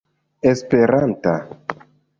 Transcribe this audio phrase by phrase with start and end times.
[0.49, 1.39] esperanta